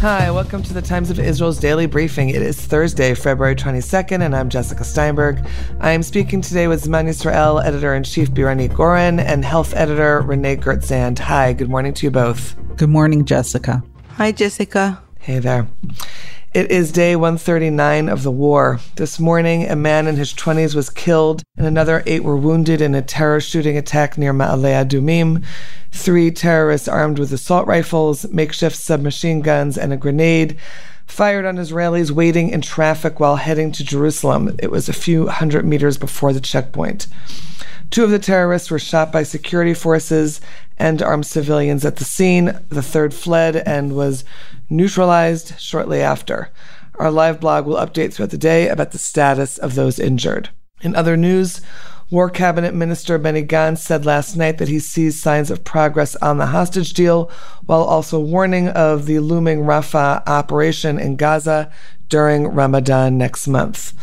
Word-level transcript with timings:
Hi, 0.00 0.30
welcome 0.30 0.62
to 0.62 0.72
the 0.72 0.80
Times 0.80 1.10
of 1.10 1.20
Israel's 1.20 1.58
daily 1.58 1.84
briefing. 1.84 2.30
It 2.30 2.40
is 2.40 2.58
Thursday, 2.58 3.12
February 3.12 3.54
22nd, 3.54 4.22
and 4.22 4.34
I'm 4.34 4.48
Jessica 4.48 4.82
Steinberg. 4.82 5.46
I 5.78 5.90
am 5.90 6.02
speaking 6.02 6.40
today 6.40 6.68
with 6.68 6.82
Zman 6.82 7.06
Yisrael 7.06 7.62
editor 7.62 7.94
in 7.94 8.02
chief 8.02 8.30
Biranit 8.30 8.74
Goren, 8.74 9.20
and 9.20 9.44
health 9.44 9.74
editor 9.76 10.22
Renee 10.22 10.56
Ghert-Zand. 10.56 11.18
Hi, 11.18 11.52
good 11.52 11.68
morning 11.68 11.92
to 11.92 12.06
you 12.06 12.10
both. 12.10 12.56
Good 12.78 12.88
morning, 12.88 13.26
Jessica. 13.26 13.82
Hi, 14.12 14.32
Jessica. 14.32 15.02
Hey 15.18 15.38
there. 15.38 15.68
It 16.52 16.72
is 16.72 16.90
day 16.90 17.14
139 17.14 18.08
of 18.08 18.24
the 18.24 18.30
war. 18.32 18.80
This 18.96 19.20
morning, 19.20 19.68
a 19.68 19.76
man 19.76 20.08
in 20.08 20.16
his 20.16 20.34
20s 20.34 20.74
was 20.74 20.90
killed, 20.90 21.44
and 21.56 21.64
another 21.64 22.02
eight 22.06 22.24
were 22.24 22.36
wounded 22.36 22.80
in 22.80 22.92
a 22.96 23.02
terror 23.02 23.40
shooting 23.40 23.76
attack 23.76 24.18
near 24.18 24.32
Ma'ale 24.32 24.84
Adumim. 24.84 25.44
Three 25.92 26.32
terrorists 26.32 26.88
armed 26.88 27.20
with 27.20 27.32
assault 27.32 27.68
rifles, 27.68 28.28
makeshift 28.32 28.74
submachine 28.74 29.42
guns, 29.42 29.78
and 29.78 29.92
a 29.92 29.96
grenade 29.96 30.58
fired 31.06 31.44
on 31.44 31.54
Israelis 31.54 32.10
waiting 32.10 32.48
in 32.48 32.62
traffic 32.62 33.20
while 33.20 33.36
heading 33.36 33.70
to 33.70 33.84
Jerusalem. 33.84 34.56
It 34.58 34.72
was 34.72 34.88
a 34.88 34.92
few 34.92 35.28
hundred 35.28 35.64
meters 35.64 35.98
before 35.98 36.32
the 36.32 36.40
checkpoint. 36.40 37.06
Two 37.90 38.02
of 38.02 38.10
the 38.10 38.18
terrorists 38.18 38.72
were 38.72 38.78
shot 38.80 39.12
by 39.12 39.22
security 39.22 39.74
forces 39.74 40.40
and 40.78 41.00
armed 41.00 41.26
civilians 41.26 41.84
at 41.84 41.96
the 41.96 42.04
scene. 42.04 42.58
The 42.70 42.82
third 42.82 43.14
fled 43.14 43.56
and 43.56 43.94
was 43.94 44.24
neutralized 44.70 45.60
shortly 45.60 46.00
after. 46.00 46.50
Our 46.98 47.10
live 47.10 47.40
blog 47.40 47.66
will 47.66 47.76
update 47.76 48.14
throughout 48.14 48.30
the 48.30 48.38
day 48.38 48.68
about 48.68 48.92
the 48.92 48.98
status 48.98 49.58
of 49.58 49.74
those 49.74 49.98
injured. 49.98 50.50
In 50.80 50.96
other 50.96 51.16
news, 51.16 51.60
War 52.10 52.28
Cabinet 52.28 52.74
Minister 52.74 53.18
Benny 53.18 53.44
Gantz 53.44 53.78
said 53.78 54.04
last 54.04 54.36
night 54.36 54.58
that 54.58 54.68
he 54.68 54.80
sees 54.80 55.22
signs 55.22 55.48
of 55.48 55.62
progress 55.62 56.16
on 56.16 56.38
the 56.38 56.46
hostage 56.46 56.92
deal, 56.92 57.30
while 57.66 57.84
also 57.84 58.18
warning 58.18 58.68
of 58.68 59.06
the 59.06 59.20
looming 59.20 59.60
Rafah 59.60 60.26
operation 60.26 60.98
in 60.98 61.14
Gaza 61.14 61.70
during 62.08 62.48
Ramadan 62.48 63.16
next 63.16 63.46
month. 63.46 63.94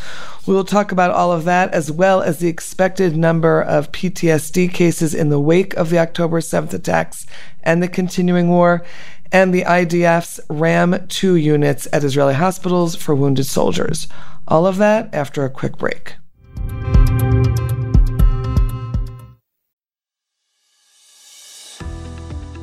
We 0.47 0.53
will 0.53 0.63
talk 0.63 0.93
about 0.93 1.11
all 1.11 1.33
of 1.33 1.43
that 1.43 1.73
as 1.73 1.91
well 1.91 2.21
as 2.21 2.37
the 2.37 2.47
expected 2.47 3.17
number 3.17 3.61
of 3.61 3.91
PTSD 3.91 4.73
cases 4.73 5.13
in 5.13 5.27
the 5.27 5.41
wake 5.41 5.73
of 5.73 5.89
the 5.89 5.99
October 5.99 6.39
7th 6.39 6.73
attacks 6.73 7.27
and 7.63 7.83
the 7.83 7.89
continuing 7.89 8.47
war, 8.47 8.85
and 9.31 9.53
the 9.53 9.63
IDF's 9.63 10.39
RAM 10.49 11.07
2 11.07 11.35
units 11.35 11.87
at 11.91 12.03
Israeli 12.03 12.33
hospitals 12.33 12.95
for 12.95 13.15
wounded 13.15 13.45
soldiers. 13.45 14.07
All 14.47 14.65
of 14.65 14.77
that 14.77 15.13
after 15.13 15.43
a 15.43 15.49
quick 15.49 15.77
break. 15.77 16.15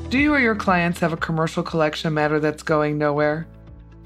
Do 0.09 0.21
you 0.21 0.33
or 0.33 0.39
your 0.39 0.55
clients 0.55 1.01
have 1.01 1.13
a 1.13 1.17
commercial 1.17 1.65
collection 1.65 2.15
matter 2.15 2.39
that's 2.39 2.63
going 2.63 2.99
nowhere? 2.99 3.49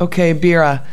Okay, 0.00 0.34
Bira, 0.34 0.84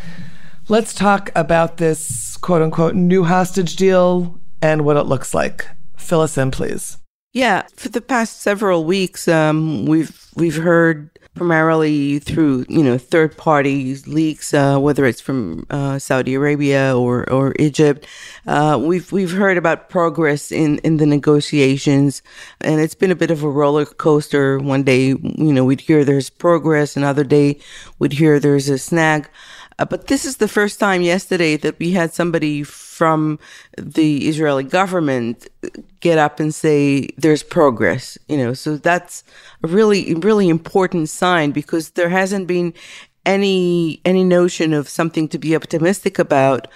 let's 0.69 0.93
talk 0.93 1.31
about 1.35 1.77
this 1.77 2.37
quote 2.37 2.61
unquote 2.61 2.95
new 2.95 3.23
hostage 3.23 3.75
deal 3.75 4.39
and 4.61 4.85
what 4.85 4.95
it 4.95 5.03
looks 5.03 5.33
like. 5.33 5.67
Fill 6.11 6.19
us 6.19 6.37
in, 6.37 6.51
please. 6.51 6.97
Yeah, 7.31 7.63
for 7.77 7.87
the 7.87 8.01
past 8.01 8.41
several 8.41 8.83
weeks, 8.83 9.29
um, 9.29 9.85
we've 9.85 10.27
we've 10.35 10.57
heard 10.57 11.09
primarily 11.35 12.19
through 12.19 12.65
you 12.67 12.83
know 12.83 12.97
third 12.97 13.37
party 13.37 13.95
leaks, 14.05 14.53
uh, 14.53 14.77
whether 14.77 15.05
it's 15.05 15.21
from 15.21 15.65
uh, 15.69 15.99
Saudi 15.99 16.33
Arabia 16.33 16.93
or 16.97 17.29
or 17.31 17.55
Egypt. 17.59 18.05
Uh, 18.45 18.77
we've 18.83 19.09
we've 19.13 19.31
heard 19.31 19.57
about 19.57 19.87
progress 19.87 20.51
in 20.51 20.79
in 20.79 20.97
the 20.97 21.05
negotiations, 21.05 22.21
and 22.59 22.81
it's 22.81 22.95
been 22.95 23.11
a 23.11 23.15
bit 23.15 23.31
of 23.31 23.41
a 23.41 23.49
roller 23.49 23.85
coaster. 23.85 24.59
One 24.59 24.83
day, 24.83 25.07
you 25.07 25.53
know, 25.53 25.63
we'd 25.63 25.79
hear 25.79 26.03
there's 26.03 26.29
progress, 26.29 26.97
another 26.97 27.23
day 27.23 27.57
we'd 27.99 28.19
hear 28.19 28.37
there's 28.37 28.67
a 28.67 28.77
snag. 28.77 29.29
Uh, 29.81 29.85
but 29.85 30.05
this 30.05 30.25
is 30.25 30.37
the 30.37 30.47
first 30.47 30.79
time 30.79 31.01
yesterday 31.01 31.57
that 31.57 31.79
we 31.79 31.89
had 31.89 32.13
somebody 32.13 32.61
from 32.61 33.39
the 33.79 34.27
Israeli 34.29 34.63
government 34.63 35.47
get 36.01 36.19
up 36.19 36.39
and 36.39 36.53
say 36.53 37.07
there's 37.17 37.41
progress, 37.41 38.15
you 38.27 38.37
know. 38.37 38.53
So 38.53 38.77
that's 38.77 39.23
a 39.63 39.67
really, 39.67 40.13
really 40.13 40.49
important 40.49 41.09
sign 41.09 41.49
because 41.49 41.91
there 41.91 42.09
hasn't 42.09 42.45
been 42.45 42.75
any 43.25 43.99
any 44.05 44.23
notion 44.23 44.71
of 44.71 44.87
something 44.87 45.27
to 45.29 45.39
be 45.39 45.55
optimistic 45.55 46.19
about 46.19 46.67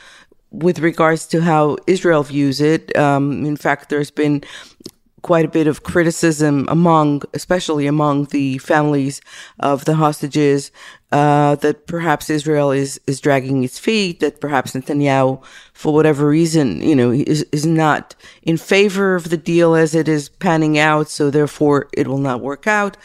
with 0.50 0.80
regards 0.80 1.28
to 1.28 1.42
how 1.42 1.78
Israel 1.86 2.24
views 2.24 2.60
it. 2.60 2.96
Um, 2.98 3.46
in 3.46 3.56
fact, 3.56 3.90
there's 3.90 4.10
been 4.10 4.44
quite 5.22 5.44
a 5.44 5.58
bit 5.60 5.66
of 5.66 5.82
criticism 5.82 6.68
among, 6.70 7.22
especially 7.34 7.88
among 7.88 8.26
the 8.26 8.60
families 8.60 9.22
of 9.60 9.86
the 9.86 9.96
hostages, 9.96 10.72
uh, 11.16 11.56
that 11.56 11.88
perhaps 11.88 12.30
Israel 12.30 12.72
is, 12.72 13.00
is 13.08 13.22
dragging 13.22 13.64
its 13.64 13.80
feet, 13.80 14.20
that 14.20 14.42
perhaps 14.42 14.74
Netanyahu, 14.74 15.42
for 15.72 15.94
whatever 15.94 16.28
reason, 16.28 16.82
you 16.82 16.94
know, 16.94 17.10
is, 17.10 17.44
is 17.54 17.66
not 17.66 18.16
in 18.44 18.58
favor 18.58 19.16
of 19.16 19.30
the 19.30 19.38
deal 19.38 19.76
as 19.76 19.96
it 19.96 20.10
is 20.10 20.28
panning 20.28 20.78
out, 20.78 21.08
so 21.10 21.30
therefore 21.30 21.88
it 21.94 22.10
will 22.10 22.18
not 22.18 22.42
work 22.42 22.68
out. 22.68 22.98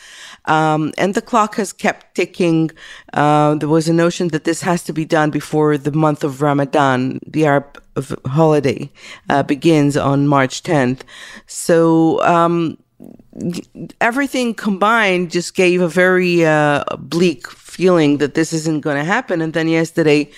Um, 0.47 0.93
and 0.99 1.15
the 1.15 1.22
clock 1.22 1.54
has 1.54 1.72
kept 1.72 2.16
ticking. 2.16 2.72
Uh, 3.12 3.54
there 3.54 3.69
was 3.69 3.88
a 3.88 3.93
notion 3.93 4.26
that 4.28 4.43
this 4.43 4.62
has 4.62 4.82
to 4.84 4.93
be 4.93 5.04
done 5.04 5.31
before 5.31 5.78
the 5.78 5.93
month 5.93 6.25
of 6.25 6.43
Ramadan, 6.43 7.20
the 7.25 7.47
Arab 7.47 7.81
holiday, 8.26 8.91
uh, 9.28 9.44
begins 9.44 9.97
on 9.97 10.26
March 10.26 10.65
10th. 10.65 11.03
So, 11.47 12.20
um, 12.25 12.76
everything 14.00 14.54
combined 14.54 15.31
just 15.31 15.54
gave 15.54 15.81
a 15.81 15.88
very 15.88 16.44
uh, 16.44 16.84
bleak 16.99 17.47
feeling 17.80 18.18
that 18.18 18.34
this 18.34 18.52
isn't 18.52 18.82
going 18.82 18.98
to 19.02 19.08
happen. 19.16 19.41
And 19.41 19.52
then 19.56 19.66
yesterday, 19.66 20.30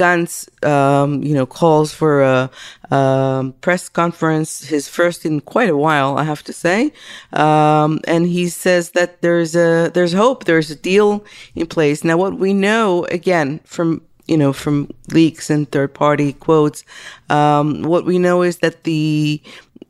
Gantz, 0.00 0.34
um, 0.64 1.24
you 1.26 1.34
know, 1.34 1.44
calls 1.44 1.92
for 1.92 2.22
a, 2.22 2.50
a, 2.92 3.52
press 3.66 3.88
conference, 3.88 4.50
his 4.74 4.86
first 4.86 5.26
in 5.26 5.40
quite 5.40 5.70
a 5.70 5.76
while, 5.86 6.10
I 6.22 6.24
have 6.32 6.44
to 6.44 6.52
say. 6.52 6.92
Um, 7.32 7.90
and 8.06 8.22
he 8.36 8.48
says 8.48 8.84
that 8.90 9.22
there's 9.22 9.56
a 9.56 9.90
there's 9.94 10.12
hope, 10.12 10.44
there's 10.44 10.70
a 10.70 10.78
deal 10.90 11.24
in 11.56 11.66
place. 11.66 12.04
Now, 12.04 12.16
what 12.16 12.34
we 12.38 12.52
know 12.54 13.04
again 13.18 13.60
from 13.64 13.88
you 14.32 14.38
know 14.38 14.52
from 14.52 14.76
leaks 15.18 15.50
and 15.50 15.62
third 15.74 15.90
party 15.94 16.32
quotes, 16.46 16.84
um, 17.28 17.82
what 17.82 18.04
we 18.10 18.18
know 18.20 18.42
is 18.42 18.58
that 18.58 18.84
the 18.84 19.42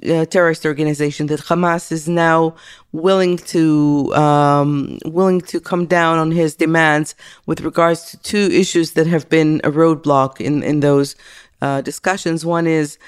uh, 0.09 0.25
terrorist 0.27 0.67
organization 0.67 1.27
that 1.29 1.41
Hamas 1.41 1.91
is 1.93 2.09
now 2.09 2.55
willing 2.93 3.39
to 3.39 4.15
um, 4.15 4.99
willing 5.05 5.41
to 5.43 5.61
come 5.61 5.87
down 5.87 6.19
on 6.19 6.31
his 6.31 6.55
demands 6.55 7.15
with 7.47 7.61
regards 7.61 8.11
to 8.11 8.19
two 8.19 8.49
issues 8.53 8.93
that 8.93 9.07
have 9.07 9.29
been 9.29 9.61
a 9.65 9.71
roadblock 9.71 10.41
in 10.41 10.63
in 10.63 10.81
those 10.81 11.17
uh, 11.63 11.81
discussions. 11.81 12.45
One 12.45 12.67
is 12.67 12.99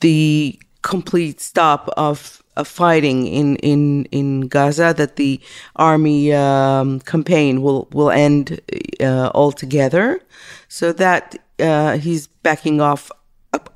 the 0.00 0.58
complete 0.84 1.40
stop 1.40 1.88
of, 1.96 2.42
of 2.56 2.68
fighting 2.68 3.26
in, 3.26 3.56
in, 3.56 4.04
in 4.06 4.42
Gaza, 4.42 4.94
that 4.96 5.16
the 5.16 5.40
army 5.76 6.32
um, 6.32 7.00
campaign 7.00 7.62
will, 7.62 7.88
will 7.92 8.10
end 8.10 8.60
uh, 9.00 9.30
altogether. 9.34 10.20
So 10.68 10.92
that 10.92 11.36
uh, 11.58 11.98
he's 11.98 12.26
backing 12.26 12.80
off 12.80 13.10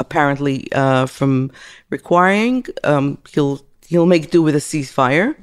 apparently 0.01 0.71
uh, 0.73 1.07
from 1.07 1.51
requiring. 1.91 2.67
Um, 2.85 3.19
he'll 3.33 3.61
he'll 3.87 4.07
make 4.07 4.31
do 4.31 4.43
with 4.43 4.55
a 4.55 4.59
ceasefire. 4.59 5.37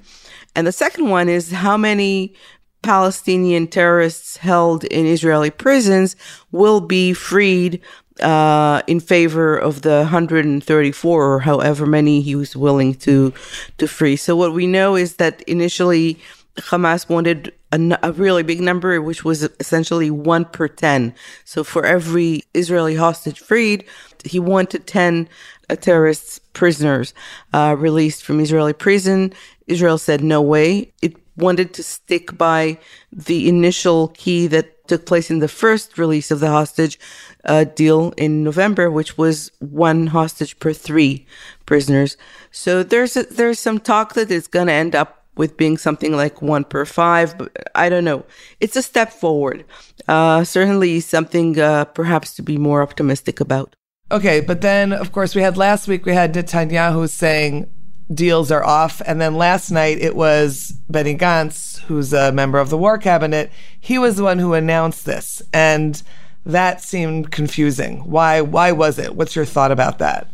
And 0.55 0.65
the 0.67 0.71
second 0.71 1.09
one 1.09 1.27
is 1.27 1.51
how 1.51 1.77
many 1.77 2.33
Palestinian 2.81 3.67
terrorists 3.67 4.37
held 4.37 4.83
in 4.85 5.05
Israeli 5.05 5.49
prisons 5.49 6.15
will 6.51 6.81
be 6.81 7.13
freed 7.13 7.81
uh, 8.21 8.81
in 8.87 8.99
favor 8.99 9.57
of 9.57 9.81
the 9.81 9.97
134 9.97 11.25
or 11.25 11.39
however 11.39 11.85
many 11.85 12.21
he 12.21 12.35
was 12.35 12.55
willing 12.55 12.93
to 12.93 13.33
to 13.77 13.87
free. 13.87 14.15
So 14.15 14.35
what 14.35 14.53
we 14.53 14.67
know 14.67 14.95
is 14.95 15.15
that 15.15 15.41
initially 15.43 16.19
Hamas 16.57 17.09
wanted 17.09 17.53
a, 17.71 17.97
a, 18.01 18.11
really 18.13 18.43
big 18.43 18.61
number, 18.61 19.01
which 19.01 19.25
was 19.25 19.43
essentially 19.59 20.09
one 20.09 20.45
per 20.45 20.67
10. 20.67 21.13
So 21.43 21.63
for 21.63 21.85
every 21.85 22.43
Israeli 22.53 22.95
hostage 22.95 23.39
freed, 23.39 23.83
he 24.23 24.39
wanted 24.39 24.87
10 24.87 25.27
uh, 25.69 25.75
terrorists 25.75 26.39
prisoners 26.53 27.13
uh, 27.53 27.75
released 27.77 28.23
from 28.23 28.39
Israeli 28.39 28.73
prison. 28.73 29.33
Israel 29.67 29.97
said 29.97 30.23
no 30.23 30.41
way. 30.41 30.93
It 31.01 31.17
wanted 31.37 31.73
to 31.73 31.83
stick 31.83 32.37
by 32.37 32.77
the 33.11 33.49
initial 33.49 34.09
key 34.09 34.47
that 34.47 34.87
took 34.87 35.05
place 35.05 35.29
in 35.29 35.39
the 35.39 35.47
first 35.47 35.97
release 35.97 36.31
of 36.31 36.39
the 36.39 36.49
hostage 36.49 36.99
uh, 37.43 37.63
deal 37.63 38.13
in 38.17 38.43
November, 38.43 38.89
which 38.89 39.17
was 39.17 39.51
one 39.59 40.07
hostage 40.07 40.57
per 40.59 40.71
three 40.71 41.25
prisoners. 41.65 42.15
So 42.51 42.83
there's 42.83 43.17
a, 43.17 43.23
there's 43.23 43.59
some 43.59 43.79
talk 43.79 44.13
that 44.13 44.31
it's 44.31 44.47
going 44.47 44.67
to 44.67 44.73
end 44.73 44.95
up 44.95 45.24
with 45.37 45.57
being 45.57 45.77
something 45.77 46.15
like 46.15 46.41
one 46.41 46.63
per 46.63 46.85
five, 46.85 47.37
but 47.37 47.51
I 47.75 47.89
don't 47.89 48.05
know. 48.05 48.25
It's 48.59 48.75
a 48.75 48.81
step 48.81 49.11
forward. 49.11 49.65
Uh, 50.07 50.43
certainly 50.43 50.99
something 50.99 51.59
uh, 51.59 51.85
perhaps 51.85 52.35
to 52.35 52.41
be 52.41 52.57
more 52.57 52.81
optimistic 52.81 53.39
about. 53.39 53.75
Okay, 54.11 54.39
but 54.39 54.61
then 54.61 54.93
of 54.93 55.11
course 55.11 55.35
we 55.35 55.41
had 55.41 55.57
last 55.57 55.87
week 55.87 56.05
we 56.05 56.13
had 56.13 56.33
Netanyahu 56.33 57.09
saying 57.09 57.69
deals 58.13 58.51
are 58.51 58.63
off, 58.63 59.01
and 59.05 59.19
then 59.19 59.35
last 59.35 59.71
night 59.71 59.97
it 59.99 60.15
was 60.15 60.73
Benny 60.89 61.15
Gantz, 61.15 61.79
who's 61.81 62.13
a 62.13 62.31
member 62.31 62.59
of 62.59 62.69
the 62.69 62.77
War 62.77 62.97
Cabinet. 62.97 63.51
He 63.79 63.97
was 63.97 64.15
the 64.15 64.23
one 64.23 64.39
who 64.39 64.53
announced 64.53 65.05
this, 65.05 65.41
and 65.51 66.01
that 66.45 66.81
seemed 66.81 67.31
confusing. 67.31 67.99
Why? 68.09 68.41
Why 68.41 68.71
was 68.71 68.99
it? 68.99 69.15
What's 69.15 69.35
your 69.35 69.45
thought 69.45 69.71
about 69.71 69.99
that? 69.99 70.29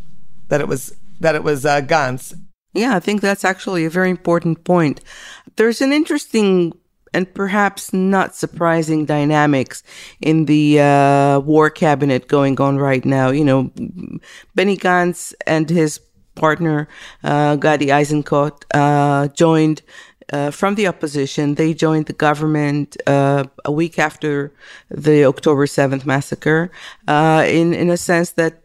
That 0.48 0.60
it 0.60 0.68
was 0.68 0.94
that 1.20 1.34
it 1.34 1.42
was 1.42 1.64
uh, 1.64 1.80
Gantz. 1.80 2.34
Yeah, 2.72 2.96
I 2.96 3.00
think 3.00 3.20
that's 3.20 3.44
actually 3.44 3.84
a 3.84 3.90
very 3.90 4.10
important 4.10 4.64
point. 4.64 5.00
There's 5.56 5.80
an 5.80 5.92
interesting 5.92 6.72
and 7.14 7.32
perhaps 7.34 7.92
not 7.92 8.34
surprising 8.34 9.04
dynamics 9.04 9.82
in 10.20 10.46
the 10.46 10.80
uh, 10.80 11.40
war 11.40 11.68
cabinet 11.68 12.26
going 12.26 12.58
on 12.60 12.78
right 12.78 13.04
now. 13.04 13.28
You 13.28 13.44
know, 13.44 13.70
Benny 14.54 14.76
Gantz 14.76 15.34
and 15.46 15.68
his 15.68 16.00
partner 16.34 16.88
uh, 17.22 17.56
Gadi 17.56 17.88
Eisenkot 17.88 18.64
uh, 18.72 19.28
joined 19.28 19.82
uh, 20.32 20.50
from 20.50 20.74
the 20.76 20.86
opposition. 20.86 21.56
They 21.56 21.74
joined 21.74 22.06
the 22.06 22.14
government 22.14 22.96
uh, 23.06 23.44
a 23.66 23.72
week 23.72 23.98
after 23.98 24.54
the 24.90 25.26
October 25.26 25.66
7th 25.66 26.06
massacre, 26.06 26.70
uh, 27.06 27.44
in, 27.46 27.74
in 27.74 27.90
a 27.90 27.98
sense 27.98 28.30
that 28.32 28.61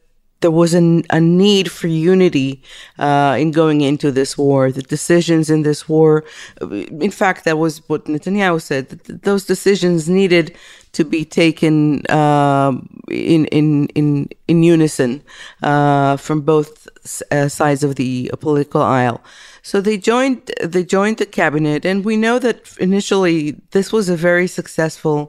there 0.48 0.52
was 0.66 0.74
an, 0.74 1.04
a 1.10 1.20
need 1.20 1.70
for 1.70 1.88
unity 1.88 2.64
uh, 3.00 3.36
in 3.38 3.52
going 3.52 3.82
into 3.82 4.14
this 4.14 4.38
war. 4.38 4.72
The 4.72 4.82
decisions 4.82 5.50
in 5.50 5.64
this 5.64 5.90
war, 5.90 6.24
in 6.62 7.12
fact, 7.12 7.44
that 7.44 7.58
was 7.58 7.74
what 7.90 8.06
Netanyahu 8.06 8.62
said. 8.62 8.88
That 8.88 9.24
those 9.24 9.44
decisions 9.46 10.08
needed 10.08 10.56
to 10.94 11.04
be 11.04 11.26
taken 11.26 12.06
uh, 12.08 12.72
in 13.10 13.46
in 13.60 13.88
in 14.00 14.30
in 14.48 14.64
unison 14.64 15.22
uh, 15.64 16.16
from 16.16 16.40
both 16.54 16.88
uh, 17.30 17.50
sides 17.50 17.84
of 17.84 17.96
the 17.96 18.32
political 18.40 18.82
aisle. 18.82 19.20
So 19.64 19.82
they 19.82 19.98
joined 19.98 20.40
they 20.64 20.86
joined 20.86 21.18
the 21.18 21.26
cabinet, 21.26 21.84
and 21.84 22.06
we 22.06 22.16
know 22.16 22.40
that 22.40 22.58
initially 22.80 23.60
this 23.72 23.92
was 23.92 24.08
a 24.08 24.16
very 24.16 24.48
successful 24.48 25.20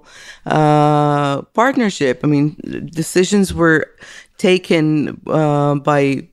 uh, 0.46 1.42
partnership. 1.62 2.20
I 2.22 2.28
mean, 2.28 2.54
decisions 3.02 3.52
were 3.52 3.80
taken 4.38 5.20
uh, 5.26 5.75
by 5.76 6.29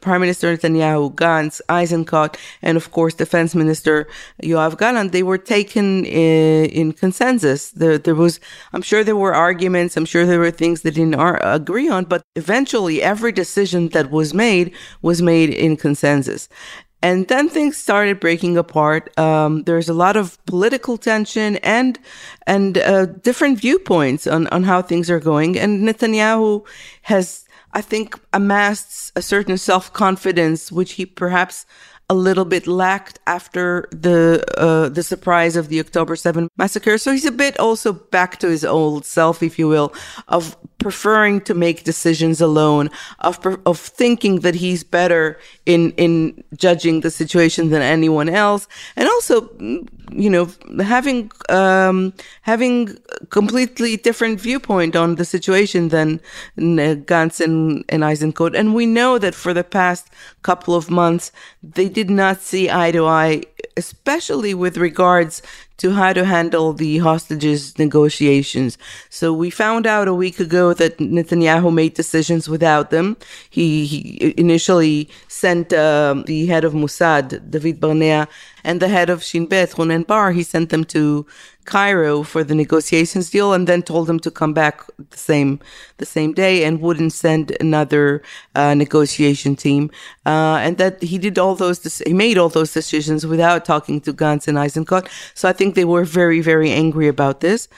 Prime 0.00 0.20
Minister 0.20 0.56
Netanyahu, 0.56 1.14
Gantz, 1.14 1.60
Eisenkot, 1.68 2.36
and 2.62 2.76
of 2.76 2.92
course 2.92 3.14
Defense 3.14 3.54
Minister 3.54 4.06
Yoav 4.42 4.78
Gallant, 4.78 5.10
they 5.12 5.22
were 5.24 5.38
taken 5.38 6.04
in, 6.04 6.66
in 6.66 6.92
consensus. 6.92 7.70
There, 7.72 7.98
there, 7.98 8.14
was, 8.14 8.38
I'm 8.72 8.82
sure 8.82 9.02
there 9.02 9.16
were 9.16 9.34
arguments. 9.34 9.96
I'm 9.96 10.04
sure 10.04 10.24
there 10.24 10.38
were 10.38 10.52
things 10.52 10.82
they 10.82 10.90
didn't 10.90 11.16
ar- 11.16 11.40
agree 11.42 11.88
on, 11.88 12.04
but 12.04 12.22
eventually 12.36 13.02
every 13.02 13.32
decision 13.32 13.88
that 13.88 14.10
was 14.10 14.32
made 14.32 14.72
was 15.02 15.20
made 15.20 15.50
in 15.50 15.76
consensus. 15.76 16.48
And 17.04 17.26
then 17.26 17.48
things 17.48 17.76
started 17.76 18.20
breaking 18.20 18.56
apart. 18.56 19.16
Um, 19.18 19.64
there's 19.64 19.88
a 19.88 19.94
lot 19.94 20.16
of 20.16 20.38
political 20.46 20.96
tension 20.96 21.56
and 21.56 21.98
and 22.46 22.78
uh, 22.78 23.06
different 23.06 23.58
viewpoints 23.58 24.28
on, 24.28 24.46
on 24.48 24.62
how 24.62 24.82
things 24.82 25.10
are 25.10 25.18
going. 25.18 25.58
And 25.58 25.82
Netanyahu 25.82 26.64
has, 27.02 27.41
I 27.74 27.80
think, 27.80 28.18
amassed 28.32 29.12
a 29.16 29.22
certain 29.22 29.56
self 29.56 29.92
confidence, 29.92 30.70
which 30.70 30.92
he 30.92 31.06
perhaps 31.06 31.64
a 32.12 32.14
little 32.28 32.44
bit 32.44 32.66
lacked 32.66 33.18
after 33.26 33.88
the 33.90 34.44
uh, 34.66 34.88
the 34.90 35.02
surprise 35.02 35.56
of 35.56 35.68
the 35.70 35.80
October 35.80 36.14
7 36.14 36.48
massacre. 36.58 36.98
So 36.98 37.12
he's 37.12 37.24
a 37.24 37.38
bit 37.44 37.58
also 37.58 37.90
back 38.16 38.38
to 38.40 38.48
his 38.48 38.64
old 38.64 39.06
self, 39.06 39.42
if 39.42 39.58
you 39.58 39.66
will, 39.66 39.88
of 40.28 40.56
preferring 40.78 41.40
to 41.48 41.54
make 41.54 41.84
decisions 41.84 42.40
alone, 42.40 42.90
of 43.20 43.38
of 43.64 43.78
thinking 43.78 44.40
that 44.40 44.54
he's 44.54 44.84
better 44.84 45.38
in 45.64 45.92
in 45.92 46.12
judging 46.64 47.00
the 47.00 47.10
situation 47.10 47.70
than 47.70 47.82
anyone 47.82 48.28
else, 48.28 48.68
and 48.96 49.08
also, 49.08 49.34
you 50.24 50.30
know, 50.34 50.46
having 50.84 51.30
um, 51.48 52.12
having 52.42 52.98
completely 53.30 53.96
different 53.96 54.40
viewpoint 54.40 54.94
on 54.96 55.14
the 55.14 55.24
situation 55.24 55.88
than 55.88 56.20
Gantz 56.58 57.40
and, 57.40 57.84
and 57.88 58.02
Eisenkot. 58.02 58.54
And 58.58 58.74
we 58.74 58.86
know 58.86 59.18
that 59.18 59.34
for 59.34 59.54
the 59.54 59.64
past 59.64 60.08
couple 60.42 60.74
of 60.74 60.90
months, 60.90 61.32
they 61.62 61.88
did 61.88 62.01
not 62.10 62.40
see 62.40 62.70
eye 62.70 62.92
to 62.92 63.06
eye, 63.06 63.42
especially 63.76 64.54
with 64.54 64.76
regards 64.76 65.42
to 65.78 65.90
how 65.90 66.12
to 66.12 66.24
handle 66.24 66.72
the 66.72 66.98
hostages 66.98 67.76
negotiations. 67.78 68.78
So 69.10 69.32
we 69.32 69.50
found 69.50 69.84
out 69.86 70.06
a 70.06 70.14
week 70.14 70.38
ago 70.38 70.74
that 70.74 70.98
Netanyahu 70.98 71.74
made 71.74 71.94
decisions 71.94 72.48
without 72.48 72.90
them. 72.90 73.16
He, 73.50 73.84
he 73.86 74.34
initially 74.36 75.08
sent 75.26 75.72
uh, 75.72 76.22
the 76.24 76.46
head 76.46 76.64
of 76.64 76.72
Mossad, 76.72 77.50
David 77.50 77.80
Barnea, 77.80 78.28
and 78.64 78.80
the 78.80 78.88
head 78.88 79.10
of 79.10 79.22
Shin 79.22 79.46
Bet, 79.46 79.70
Ronen 79.70 80.06
Bar, 80.06 80.32
he 80.32 80.42
sent 80.42 80.70
them 80.70 80.84
to 80.86 81.26
Cairo 81.64 82.22
for 82.22 82.42
the 82.42 82.54
negotiations 82.54 83.30
deal 83.30 83.52
and 83.52 83.66
then 83.66 83.82
told 83.82 84.08
them 84.08 84.18
to 84.20 84.30
come 84.30 84.52
back 84.52 84.84
the 85.10 85.16
same 85.16 85.60
the 85.98 86.06
same 86.06 86.32
day 86.32 86.64
and 86.64 86.80
wouldn't 86.80 87.12
send 87.12 87.56
another 87.60 88.22
uh, 88.54 88.74
negotiation 88.74 89.54
team. 89.54 89.90
Uh, 90.26 90.58
and 90.60 90.78
that 90.78 91.02
he 91.02 91.18
did 91.18 91.38
all 91.38 91.54
those 91.54 92.02
he 92.06 92.12
made 92.12 92.36
all 92.38 92.48
those 92.48 92.72
decisions 92.72 93.26
without 93.26 93.64
talking 93.64 94.00
to 94.00 94.12
Gantz 94.12 94.48
and 94.48 94.58
Eisenkot. 94.58 95.08
So 95.34 95.48
I 95.48 95.52
think 95.52 95.74
they 95.74 95.84
were 95.84 96.04
very 96.04 96.40
very 96.40 96.70
angry 96.70 97.08
about 97.08 97.40
this 97.40 97.68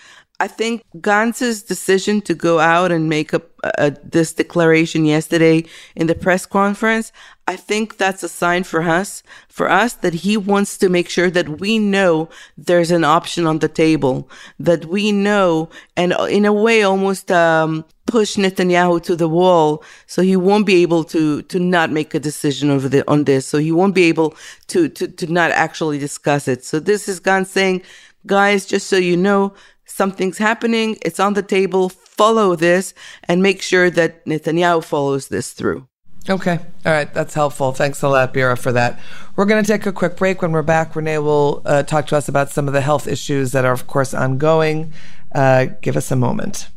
I 0.41 0.49
think 0.49 0.83
Gantz's 0.97 1.63
decision 1.63 2.21
to 2.23 2.35
go 2.35 2.59
out 2.59 2.91
and 2.91 3.09
make 3.09 3.33
a, 3.33 3.41
a, 3.79 3.93
this 4.03 4.33
declaration 4.33 5.05
yesterday 5.05 5.65
in 5.95 6.09
the 6.09 6.15
press 6.15 6.45
conference, 6.45 7.13
I 7.47 7.55
think 7.55 7.99
that's 7.99 8.25
a 8.25 8.29
sign 8.29 8.65
for 8.65 8.83
us, 8.83 9.23
for 9.49 9.71
us 9.71 9.95
that 9.95 10.15
he 10.15 10.37
wants 10.37 10.77
to 10.79 10.89
make 10.89 11.09
sure 11.09 11.31
that 11.31 11.61
we 11.61 11.79
know 11.79 12.29
there's 12.59 12.91
an 12.91 13.05
option 13.05 13.47
on 13.47 13.61
the 13.61 13.69
table, 13.69 14.29
that 14.59 14.87
we 14.87 15.13
know, 15.13 15.69
and 15.97 16.13
in 16.29 16.45
a 16.45 16.53
way 16.53 16.83
almost 16.83 17.31
um, 17.31 17.85
push 18.07 18.35
Netanyahu 18.37 19.03
to 19.05 19.15
the 19.15 19.29
wall, 19.29 19.85
so 20.07 20.21
he 20.23 20.37
won't 20.37 20.67
be 20.67 20.83
able 20.83 21.05
to 21.05 21.43
to 21.43 21.61
not 21.61 21.93
make 21.93 22.13
a 22.15 22.21
decision 22.21 22.71
over 22.71 22.89
the, 22.89 23.09
on 23.09 23.25
this. 23.25 23.47
So 23.47 23.59
he 23.59 23.73
won't 23.73 23.95
be 23.95 24.05
able 24.05 24.35
to 24.69 24.89
to 24.89 25.07
to 25.07 25.27
not 25.33 25.53
actually 25.53 25.99
discuss 25.99 26.49
it. 26.49 26.65
So 26.65 26.81
this 26.81 27.09
is 27.09 27.21
Gantz 27.21 27.49
saying, 27.49 27.83
guys, 28.27 28.67
just 28.67 28.89
so 28.89 28.97
you 28.97 29.17
know 29.17 29.55
something's 29.87 30.39
happening, 30.39 30.97
it's 31.03 31.21
on 31.21 31.35
the 31.35 31.43
table, 31.43 31.89
follow 31.89 32.57
this 32.57 32.95
and 33.25 33.43
make 33.43 33.63
sure 33.63 33.91
that 33.91 34.25
Netanyahu 34.25 34.85
follows 34.85 35.29
this 35.29 35.53
through. 35.53 35.87
Okay. 36.29 36.59
All 36.87 36.93
right. 36.93 37.13
That's 37.13 37.35
helpful. 37.35 37.73
Thanks 37.73 38.01
a 38.01 38.09
lot, 38.09 38.33
Bira, 38.33 38.57
for 38.59 38.73
that. 38.73 38.99
We're 39.37 39.45
going 39.45 39.63
to 39.63 39.71
take 39.71 39.85
a 39.85 39.93
quick 39.93 40.17
break. 40.17 40.41
When 40.41 40.53
we're 40.53 40.63
back, 40.63 40.97
Renee 40.97 41.19
will 41.19 41.61
uh, 41.67 41.83
talk 41.83 42.07
to 42.07 42.17
us 42.17 42.29
about 42.29 42.51
some 42.51 42.67
of 42.67 42.73
the 42.73 42.81
health 42.81 43.07
issues 43.07 43.53
that 43.53 43.67
are, 43.67 43.73
of 43.73 43.87
course, 43.87 44.15
ongoing. 44.15 44.95
Uh, 45.35 45.67
give 45.83 45.99
us 45.99 46.11
a 46.11 46.17
moment. 46.17 46.69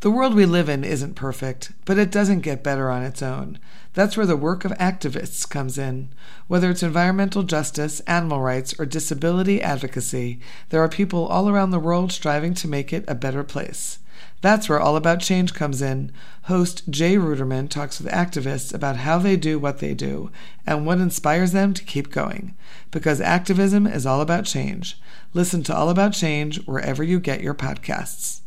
The 0.00 0.10
world 0.10 0.34
we 0.34 0.44
live 0.44 0.68
in 0.68 0.84
isn't 0.84 1.14
perfect, 1.14 1.72
but 1.86 1.96
it 1.96 2.10
doesn't 2.10 2.40
get 2.40 2.62
better 2.62 2.90
on 2.90 3.02
its 3.02 3.22
own. 3.22 3.58
That's 3.94 4.14
where 4.14 4.26
the 4.26 4.36
work 4.36 4.66
of 4.66 4.72
activists 4.72 5.48
comes 5.48 5.78
in. 5.78 6.10
Whether 6.48 6.68
it's 6.68 6.82
environmental 6.82 7.44
justice, 7.44 8.00
animal 8.00 8.42
rights, 8.42 8.78
or 8.78 8.84
disability 8.84 9.62
advocacy, 9.62 10.38
there 10.68 10.82
are 10.82 10.88
people 10.88 11.26
all 11.26 11.48
around 11.48 11.70
the 11.70 11.78
world 11.78 12.12
striving 12.12 12.52
to 12.54 12.68
make 12.68 12.92
it 12.92 13.06
a 13.08 13.14
better 13.14 13.42
place. 13.42 13.98
That's 14.42 14.68
where 14.68 14.78
All 14.78 14.96
About 14.96 15.20
Change 15.20 15.54
comes 15.54 15.80
in. 15.80 16.12
Host 16.42 16.82
Jay 16.90 17.16
Ruderman 17.16 17.70
talks 17.70 17.98
with 17.98 18.12
activists 18.12 18.74
about 18.74 18.98
how 18.98 19.16
they 19.18 19.36
do 19.36 19.58
what 19.58 19.78
they 19.78 19.94
do 19.94 20.30
and 20.66 20.84
what 20.84 20.98
inspires 20.98 21.52
them 21.52 21.72
to 21.72 21.82
keep 21.82 22.10
going. 22.10 22.54
Because 22.90 23.22
activism 23.22 23.86
is 23.86 24.04
all 24.04 24.20
about 24.20 24.44
change. 24.44 25.00
Listen 25.32 25.62
to 25.62 25.74
All 25.74 25.88
About 25.88 26.12
Change 26.12 26.62
wherever 26.66 27.02
you 27.02 27.18
get 27.18 27.40
your 27.40 27.54
podcasts. 27.54 28.42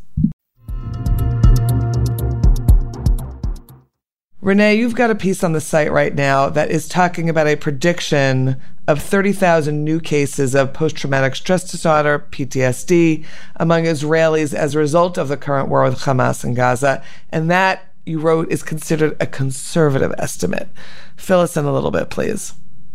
Renee, 4.42 4.76
you've 4.76 4.94
got 4.94 5.10
a 5.10 5.14
piece 5.14 5.44
on 5.44 5.52
the 5.52 5.60
site 5.60 5.92
right 5.92 6.14
now 6.14 6.48
that 6.48 6.70
is 6.70 6.88
talking 6.88 7.28
about 7.28 7.46
a 7.46 7.56
prediction 7.56 8.56
of 8.88 9.02
30,000 9.02 9.84
new 9.84 10.00
cases 10.00 10.54
of 10.54 10.72
post 10.72 10.96
traumatic 10.96 11.36
stress 11.36 11.70
disorder, 11.70 12.26
PTSD, 12.30 13.26
among 13.56 13.84
Israelis 13.84 14.54
as 14.54 14.74
a 14.74 14.78
result 14.78 15.18
of 15.18 15.28
the 15.28 15.36
current 15.36 15.68
war 15.68 15.84
with 15.84 16.00
Hamas 16.00 16.42
in 16.42 16.54
Gaza. 16.54 17.02
And 17.28 17.50
that, 17.50 17.92
you 18.06 18.18
wrote, 18.18 18.50
is 18.50 18.62
considered 18.62 19.14
a 19.20 19.26
conservative 19.26 20.14
estimate. 20.16 20.68
Fill 21.16 21.40
us 21.40 21.58
in 21.58 21.66
a 21.66 21.72
little 21.72 21.90
bit, 21.90 22.08
please. 22.08 22.54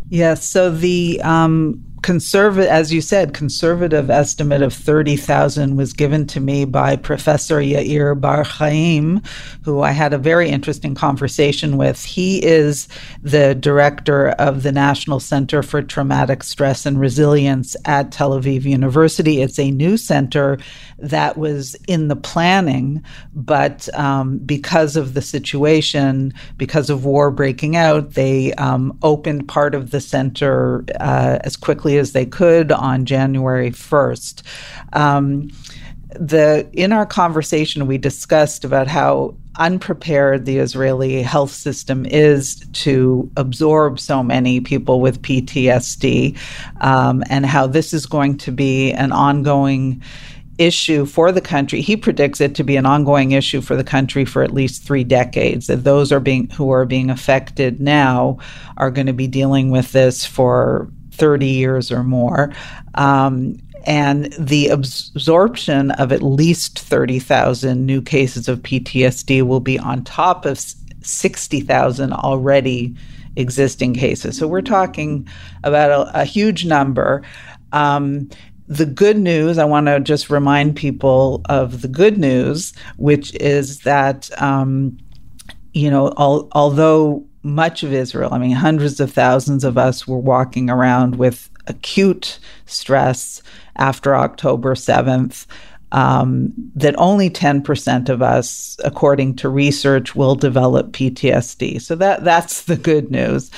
Yes. 0.09 0.43
So 0.45 0.71
the 0.71 1.21
um, 1.23 1.85
conservative, 2.05 2.69
as 2.69 2.93
you 2.93 3.01
said, 3.01 3.33
conservative 3.33 4.11
estimate 4.11 4.61
of 4.61 4.71
30,000 4.71 5.75
was 5.75 5.91
given 5.91 6.27
to 6.27 6.39
me 6.39 6.63
by 6.63 6.95
Professor 6.95 7.55
Yair 7.55 8.21
Bar 8.21 8.43
Chaim, 8.43 9.23
who 9.63 9.81
I 9.81 9.89
had 9.89 10.13
a 10.13 10.19
very 10.19 10.49
interesting 10.49 10.93
conversation 10.93 11.77
with. 11.77 12.05
He 12.05 12.45
is 12.45 12.87
the 13.23 13.55
director 13.55 14.29
of 14.37 14.61
the 14.61 14.71
National 14.71 15.19
Center 15.19 15.63
for 15.63 15.81
Traumatic 15.81 16.43
Stress 16.43 16.85
and 16.85 16.99
Resilience 16.99 17.75
at 17.85 18.11
Tel 18.11 18.39
Aviv 18.39 18.65
University. 18.65 19.41
It's 19.41 19.57
a 19.57 19.71
new 19.71 19.97
center 19.97 20.59
that 20.99 21.39
was 21.39 21.75
in 21.87 22.07
the 22.07 22.15
planning, 22.15 23.03
but 23.33 23.89
um, 23.97 24.37
because 24.37 24.95
of 24.95 25.15
the 25.15 25.23
situation, 25.23 26.35
because 26.57 26.91
of 26.91 27.03
war 27.03 27.31
breaking 27.31 27.75
out, 27.75 28.11
they 28.11 28.53
um, 28.53 28.95
opened 29.01 29.47
part 29.47 29.73
of 29.73 29.89
the 29.89 29.99
center 29.99 30.85
uh, 30.99 31.39
as 31.43 31.57
quickly 31.57 31.94
as 31.97 32.11
they 32.11 32.25
could 32.25 32.71
on 32.71 33.05
January 33.05 33.71
1st. 33.71 34.41
Um, 34.93 35.49
the 36.19 36.69
in 36.71 36.93
our 36.93 37.05
conversation 37.05 37.87
we 37.87 37.97
discussed 37.97 38.63
about 38.63 38.87
how 38.87 39.35
unprepared 39.57 40.45
the 40.45 40.57
Israeli 40.57 41.21
health 41.21 41.51
system 41.51 42.05
is 42.05 42.65
to 42.73 43.29
absorb 43.37 43.99
so 43.99 44.21
many 44.21 44.59
people 44.59 44.99
with 44.99 45.21
PTSD, 45.21 46.37
um, 46.81 47.23
and 47.29 47.45
how 47.45 47.67
this 47.67 47.93
is 47.93 48.05
going 48.05 48.37
to 48.37 48.51
be 48.51 48.91
an 48.91 49.11
ongoing 49.11 50.01
issue 50.57 51.05
for 51.05 51.31
the 51.31 51.41
country. 51.41 51.81
He 51.81 51.97
predicts 51.97 52.39
it 52.39 52.55
to 52.55 52.63
be 52.63 52.77
an 52.77 52.85
ongoing 52.85 53.31
issue 53.31 53.61
for 53.61 53.75
the 53.75 53.83
country 53.83 54.23
for 54.25 54.41
at 54.41 54.53
least 54.53 54.83
three 54.83 55.03
decades. 55.03 55.67
That 55.67 55.83
those 55.83 56.11
are 56.11 56.19
being 56.19 56.49
who 56.49 56.71
are 56.71 56.85
being 56.85 57.09
affected 57.09 57.79
now 57.79 58.37
are 58.77 58.91
going 58.91 59.07
to 59.07 59.13
be 59.13 59.27
dealing 59.27 59.69
with 59.69 59.91
this 59.91 60.25
for 60.25 60.89
30 61.15 61.45
years 61.45 61.91
or 61.91 62.03
more. 62.03 62.53
Um, 62.95 63.57
and 63.85 64.33
the 64.39 64.69
absorption 64.69 65.91
of 65.91 66.11
at 66.11 66.23
least 66.23 66.79
30,000 66.79 67.85
new 67.85 68.01
cases 68.01 68.47
of 68.47 68.61
PTSD 68.63 69.43
will 69.43 69.59
be 69.59 69.77
on 69.77 70.03
top 70.03 70.45
of 70.45 70.59
60,000 71.01 72.13
already 72.13 72.95
existing 73.35 73.93
cases. 73.93 74.37
So 74.37 74.47
we're 74.47 74.61
talking 74.61 75.27
about 75.63 75.91
a, 75.91 76.21
a 76.21 76.25
huge 76.25 76.65
number. 76.65 77.21
Um, 77.73 78.29
the 78.67 78.85
good 78.85 79.17
news, 79.17 79.59
I 79.59 79.65
want 79.65 79.85
to 79.87 79.99
just 79.99 80.29
remind 80.29 80.75
people 80.75 81.41
of 81.45 81.81
the 81.81 81.87
good 81.87 82.17
news, 82.17 82.73
which 82.97 83.35
is 83.35 83.81
that, 83.81 84.29
um, 84.41 84.97
you 85.75 85.91
know, 85.91 86.13
al- 86.17 86.47
although 86.53 87.23
much 87.43 87.83
of 87.83 87.93
Israel, 87.93 88.33
I 88.33 88.39
mean, 88.39 88.51
hundreds 88.51 88.99
of 89.01 89.11
thousands 89.11 89.63
of 89.65 89.77
us 89.77 90.07
were 90.07 90.17
walking 90.17 90.69
around 90.69 91.17
with 91.17 91.49
acute 91.67 92.39
stress 92.65 93.43
after 93.75 94.15
October 94.15 94.73
7th. 94.73 95.45
Um, 95.91 96.51
that 96.75 96.95
only 96.97 97.29
10% 97.29 98.09
of 98.09 98.21
us, 98.21 98.77
according 98.83 99.35
to 99.35 99.49
research, 99.49 100.15
will 100.15 100.35
develop 100.35 100.91
PTSD. 100.91 101.81
So 101.81 101.95
that 101.95 102.23
that's 102.23 102.63
the 102.63 102.75
good 102.75 103.11
news. 103.11 103.51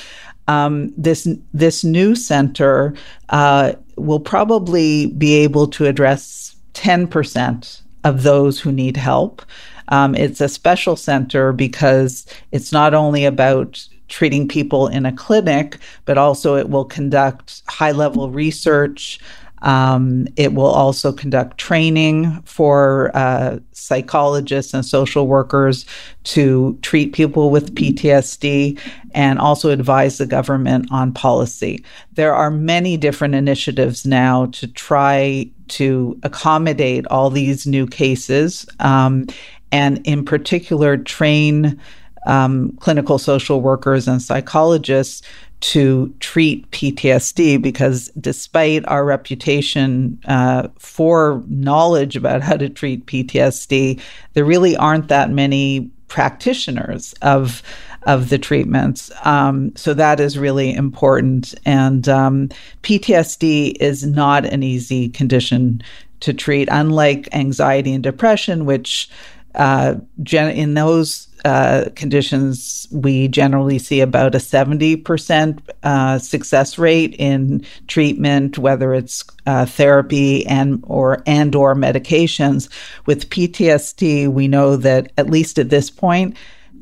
Um, 0.46 0.92
this 0.96 1.26
this 1.52 1.82
new 1.82 2.14
center 2.14 2.94
uh, 3.30 3.72
will 3.96 4.20
probably 4.20 5.06
be 5.06 5.34
able 5.36 5.66
to 5.68 5.86
address 5.86 6.54
10% 6.74 7.80
of 8.04 8.22
those 8.22 8.60
who 8.60 8.70
need 8.70 8.96
help. 8.96 9.42
Um, 9.88 10.14
it's 10.14 10.40
a 10.40 10.48
special 10.48 10.96
center 10.96 11.52
because 11.52 12.26
it's 12.52 12.72
not 12.72 12.94
only 12.94 13.24
about 13.24 13.86
treating 14.08 14.48
people 14.48 14.88
in 14.88 15.06
a 15.06 15.12
clinic, 15.12 15.78
but 16.04 16.18
also 16.18 16.56
it 16.56 16.70
will 16.70 16.84
conduct 16.84 17.62
high 17.68 17.92
level 17.92 18.30
research. 18.30 19.20
Um, 19.62 20.28
it 20.36 20.54
will 20.54 20.66
also 20.66 21.12
conduct 21.12 21.58
training 21.58 22.42
for 22.42 23.10
uh, 23.14 23.58
psychologists 23.72 24.72
and 24.72 24.84
social 24.84 25.26
workers 25.26 25.84
to 26.24 26.78
treat 26.82 27.12
people 27.12 27.50
with 27.50 27.74
PTSD 27.74 28.78
and 29.14 29.38
also 29.40 29.70
advise 29.70 30.18
the 30.18 30.26
government 30.26 30.86
on 30.92 31.12
policy. 31.12 31.84
There 32.12 32.34
are 32.34 32.52
many 32.52 32.96
different 32.96 33.34
initiatives 33.34 34.06
now 34.06 34.46
to 34.46 34.68
try 34.68 35.50
to 35.68 36.18
accommodate 36.22 37.06
all 37.08 37.28
these 37.28 37.66
new 37.66 37.86
cases. 37.86 38.64
Um, 38.78 39.26
and 39.72 40.00
in 40.06 40.24
particular 40.24 40.96
train 40.96 41.78
um, 42.26 42.72
clinical 42.80 43.18
social 43.18 43.60
workers 43.60 44.06
and 44.06 44.20
psychologists 44.20 45.22
to 45.60 46.14
treat 46.20 46.70
PTSD 46.70 47.60
because 47.60 48.10
despite 48.20 48.86
our 48.86 49.04
reputation 49.04 50.20
uh, 50.26 50.68
for 50.78 51.42
knowledge 51.48 52.16
about 52.16 52.42
how 52.42 52.56
to 52.56 52.68
treat 52.68 53.06
PTSD, 53.06 54.00
there 54.34 54.44
really 54.44 54.76
aren't 54.76 55.08
that 55.08 55.30
many 55.30 55.90
practitioners 56.08 57.14
of 57.22 57.62
of 58.04 58.30
the 58.30 58.38
treatments. 58.38 59.10
Um, 59.24 59.74
so 59.74 59.92
that 59.92 60.20
is 60.20 60.38
really 60.38 60.72
important. 60.72 61.54
And 61.66 62.08
um, 62.08 62.48
PTSD 62.82 63.76
is 63.80 64.06
not 64.06 64.46
an 64.46 64.62
easy 64.62 65.08
condition 65.08 65.82
to 66.20 66.32
treat, 66.32 66.68
unlike 66.70 67.28
anxiety 67.32 67.92
and 67.92 68.02
depression, 68.02 68.64
which 68.64 69.10
uh, 69.58 69.96
gen- 70.22 70.54
in 70.54 70.74
those 70.74 71.26
uh, 71.44 71.86
conditions, 71.96 72.86
we 72.92 73.28
generally 73.28 73.78
see 73.78 74.00
about 74.00 74.34
a 74.34 74.38
70% 74.38 75.60
uh, 75.82 76.18
success 76.18 76.78
rate 76.78 77.14
in 77.18 77.64
treatment, 77.88 78.58
whether 78.58 78.94
it's 78.94 79.24
uh, 79.46 79.66
therapy 79.66 80.46
and 80.46 80.82
or 80.86 81.22
and 81.26 81.54
or 81.54 81.74
medications. 81.74 82.68
With 83.06 83.28
PTSD, 83.30 84.28
we 84.28 84.48
know 84.48 84.76
that 84.76 85.12
at 85.18 85.28
least 85.28 85.58
at 85.58 85.70
this 85.70 85.90
point, 85.90 86.36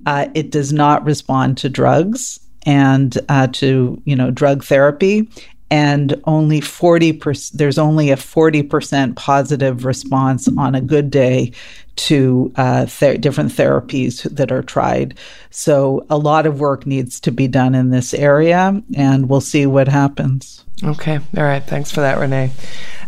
uh, 0.05 0.29
it 0.35 0.51
does 0.51 0.73
not 0.73 1.05
respond 1.05 1.59
to 1.59 1.69
drugs 1.69 2.41
and 2.67 3.13
to 3.53 4.03
you 4.05 4.17
know 4.17 4.31
drug 4.31 4.65
therapy 4.65 5.29
and 5.71 6.21
only 6.25 6.61
40% 6.61 7.53
there's 7.53 7.79
only 7.79 8.11
a 8.11 8.17
40% 8.17 9.17
positive 9.17 9.85
response 9.85 10.49
on 10.57 10.75
a 10.75 10.81
good 10.81 11.11
day 11.11 11.53
to 11.97 12.53
uh, 12.57 12.87
different 13.21 13.53
therapies 13.53 14.23
that 14.35 14.53
are 14.53 14.63
tried 14.63 15.17
so 15.51 16.07
a 16.11 16.17
lot 16.17 16.47
of 16.47 16.61
work 16.61 16.87
needs 16.87 17.21
to 17.21 17.31
be 17.31 17.49
done 17.49 17.75
in 17.75 17.91
this 17.91 18.15
area 18.15 18.83
and 18.95 19.29
we'll 19.29 19.41
see 19.41 19.67
what 19.67 19.89
happens 19.89 20.65
okay 20.85 21.19
all 21.37 21.45
right 21.45 21.65
thanks 21.65 21.91
for 21.91 22.01
that 22.01 22.19
renee 22.19 22.51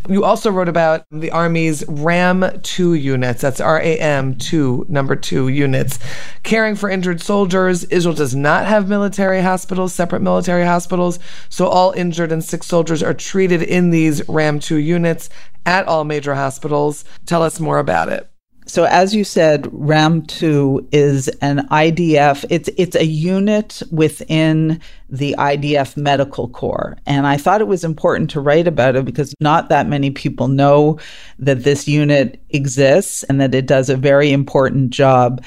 you 0.09 0.25
also 0.25 0.50
wrote 0.50 0.68
about 0.68 1.04
the 1.11 1.30
Army's 1.30 1.85
RAM 1.87 2.61
2 2.62 2.95
units. 2.95 3.42
That's 3.42 3.61
RAM 3.61 4.37
2, 4.37 4.87
number 4.88 5.14
2 5.14 5.49
units. 5.49 5.99
Caring 6.42 6.76
for 6.76 6.88
injured 6.88 7.21
soldiers. 7.21 7.85
Israel 7.85 8.14
does 8.14 8.35
not 8.35 8.66
have 8.66 8.88
military 8.88 9.42
hospitals, 9.42 9.92
separate 9.92 10.23
military 10.23 10.64
hospitals. 10.64 11.18
So 11.50 11.66
all 11.66 11.92
injured 11.92 12.33
and 12.33 12.42
sick 12.42 12.62
soldiers 12.62 13.02
are 13.02 13.14
treated 13.14 13.62
in 13.62 13.90
these 13.90 14.26
RAM 14.28 14.61
2 14.61 14.76
units 14.76 15.28
at 15.66 15.87
all 15.87 16.04
major 16.04 16.35
hospitals. 16.35 17.04
Tell 17.26 17.42
us 17.42 17.61
more 17.61 17.78
about 17.78 18.09
it. 18.09 18.30
So 18.69 18.85
as 18.85 19.15
you 19.15 19.25
said, 19.25 19.63
RAM2 19.65 20.89
is 20.93 21.29
an 21.41 21.67
IDF. 21.69 22.45
It's 22.51 22.69
it's 22.77 22.95
a 22.95 23.07
unit 23.07 23.83
within 23.91 24.79
the 25.09 25.35
IDF 25.39 25.97
Medical 25.97 26.49
Corps, 26.51 26.99
and 27.07 27.27
I 27.27 27.39
thought 27.39 27.63
it 27.63 27.67
was 27.67 27.83
important 27.83 28.29
to 28.31 28.41
write 28.41 28.69
about 28.69 28.95
it 28.95 29.07
because 29.07 29.35
not 29.41 29.71
that 29.71 29.89
many 29.89 30.11
people 30.11 30.49
know 30.49 30.99
that 31.39 31.65
this 31.65 31.89
unit 31.89 32.43
exists 32.51 33.23
and 33.23 33.41
that 33.41 33.55
it 33.55 33.67
does 33.67 33.89
a 33.89 33.97
very 33.97 34.33
important 34.33 34.91
job. 34.91 35.43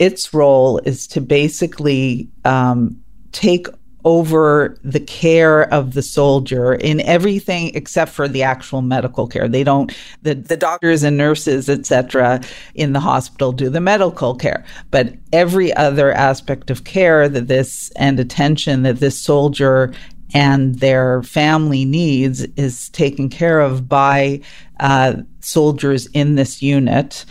Its 0.00 0.34
role 0.34 0.78
is 0.78 1.06
to 1.06 1.20
basically 1.20 2.28
um, 2.44 3.00
take 3.30 3.68
over 4.04 4.76
the 4.84 5.00
care 5.00 5.72
of 5.72 5.94
the 5.94 6.02
soldier 6.02 6.74
in 6.74 7.00
everything 7.00 7.74
except 7.74 8.10
for 8.10 8.28
the 8.28 8.42
actual 8.42 8.82
medical 8.82 9.26
care. 9.26 9.48
They 9.48 9.64
don't 9.64 9.94
the, 10.22 10.34
the 10.34 10.56
doctors 10.56 11.02
and 11.02 11.16
nurses, 11.16 11.68
etc., 11.68 12.40
in 12.74 12.92
the 12.92 13.00
hospital 13.00 13.52
do 13.52 13.70
the 13.70 13.80
medical 13.80 14.34
care. 14.34 14.64
But 14.90 15.14
every 15.32 15.72
other 15.74 16.12
aspect 16.12 16.70
of 16.70 16.84
care 16.84 17.28
that 17.28 17.48
this 17.48 17.90
and 17.96 18.20
attention 18.20 18.82
that 18.82 19.00
this 19.00 19.18
soldier 19.18 19.92
and 20.34 20.80
their 20.80 21.22
family 21.22 21.84
needs 21.84 22.42
is 22.56 22.88
taken 22.90 23.28
care 23.28 23.60
of 23.60 23.88
by 23.88 24.40
uh, 24.80 25.14
soldiers 25.40 26.06
in 26.08 26.34
this 26.34 26.60
unit. 26.60 27.24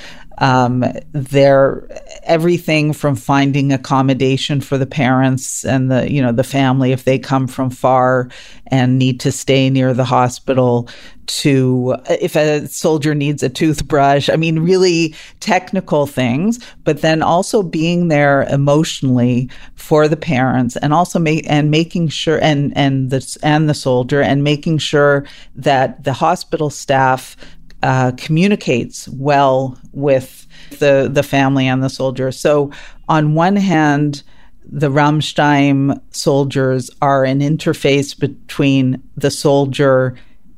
Um, 0.44 0.84
they're 1.14 1.88
everything 2.24 2.92
from 2.92 3.16
finding 3.16 3.72
accommodation 3.72 4.60
for 4.60 4.78
the 4.78 4.86
parents 4.86 5.64
and 5.64 5.90
the 5.90 6.12
you 6.12 6.22
know 6.22 6.34
the 6.34 6.44
family 6.44 6.92
if 6.92 7.06
they 7.06 7.18
come 7.18 7.48
from 7.48 7.70
far 7.70 8.28
and 8.68 9.00
need 9.00 9.22
to 9.22 9.32
stay 9.32 9.70
near 9.70 9.94
the 9.94 10.04
hospital 10.04 10.90
to 11.28 11.96
if 12.10 12.36
a 12.36 12.68
soldier 12.68 13.16
needs 13.16 13.42
a 13.42 13.48
toothbrush. 13.48 14.30
I 14.30 14.36
mean 14.36 14.60
really 14.60 15.16
technical 15.40 16.08
things 16.08 16.60
but 16.84 17.00
then 17.00 17.22
also 17.22 17.64
being 17.64 18.10
there 18.10 18.44
emotionally 18.50 19.50
for 19.76 20.10
the 20.10 20.18
parents 20.18 20.76
and 20.76 20.94
also 20.94 21.24
and 21.24 21.72
making 21.72 22.10
sure 22.10 22.44
and 22.44 22.76
and 22.76 23.12
the 23.12 23.38
and 23.44 23.70
the 23.70 23.74
soldier 23.74 24.22
and 24.22 24.44
making 24.44 24.80
sure 24.80 25.26
that 25.56 26.04
the 26.04 26.12
hospital 26.12 26.70
staff 26.70 27.38
uh, 27.84 28.13
communicates 28.18 29.10
well 29.10 29.78
with 29.92 30.48
the 30.80 31.10
the 31.12 31.22
family 31.22 31.68
and 31.68 31.84
the 31.84 31.90
soldier. 31.90 32.32
So 32.32 32.72
on 33.10 33.36
one 33.36 33.58
hand, 33.58 34.24
the 34.66 34.90
Ram 34.90 35.20
Shtayim 35.20 36.02
soldiers 36.12 36.90
are 37.02 37.25
an 37.25 37.42
interface 37.42 38.18
between 38.18 39.04
the 39.18 39.30
soldier 39.30 40.16